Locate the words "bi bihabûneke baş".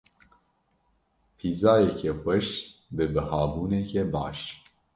2.95-4.39